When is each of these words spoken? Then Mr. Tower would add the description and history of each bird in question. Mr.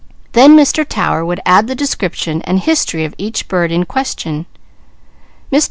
Then 0.31 0.57
Mr. 0.57 0.83
Tower 0.83 1.23
would 1.23 1.41
add 1.45 1.67
the 1.67 1.75
description 1.75 2.41
and 2.41 2.59
history 2.59 3.05
of 3.05 3.13
each 3.19 3.47
bird 3.47 3.71
in 3.71 3.83
question. 3.85 4.47
Mr. 5.51 5.59